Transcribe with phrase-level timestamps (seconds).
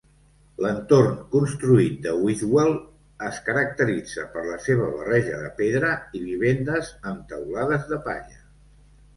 [0.65, 2.73] L'entorn construït de Whitwell
[3.27, 8.43] es caracteritza per la seva barreja de pedra i vivendes amb teulades de palla.